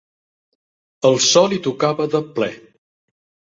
El 1.09 1.19
sol 1.27 1.55
hi 1.57 1.61
tocava 1.69 2.09
de 2.17 2.25
ple. 2.41 2.51